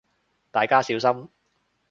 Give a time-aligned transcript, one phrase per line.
[0.49, 1.29] 大家小心